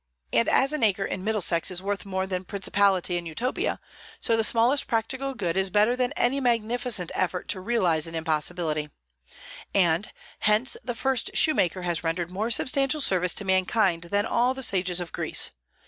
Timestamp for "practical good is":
4.87-5.69